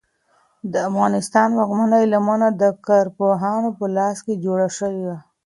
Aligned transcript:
د 0.71 0.73
افغان 0.87 1.51
واکمنۍ 1.59 2.03
لمنه 2.13 2.47
د 2.61 2.63
کارپوهانو 2.87 3.69
په 3.77 3.85
لاس 3.97 4.17
جوړه 4.43 4.67
شوه. 4.77 5.15